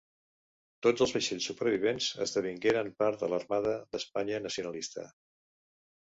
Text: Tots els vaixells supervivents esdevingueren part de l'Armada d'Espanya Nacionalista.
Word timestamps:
Tots 0.85 1.03
els 1.05 1.11
vaixells 1.17 1.49
supervivents 1.49 2.07
esdevingueren 2.25 2.89
part 3.03 3.25
de 3.25 3.29
l'Armada 3.33 3.75
d'Espanya 3.91 4.39
Nacionalista. 4.47 5.05